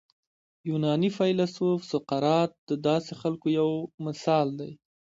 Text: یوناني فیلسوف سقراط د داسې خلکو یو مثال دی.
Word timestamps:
یوناني 0.69 1.09
فیلسوف 1.17 1.79
سقراط 1.91 2.51
د 2.69 2.71
داسې 2.87 3.11
خلکو 3.21 3.47
یو 3.59 3.69
مثال 4.05 4.47
دی. 4.59 4.71